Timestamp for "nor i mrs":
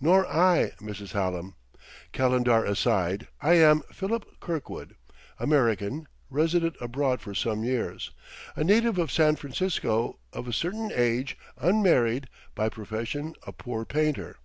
0.00-1.12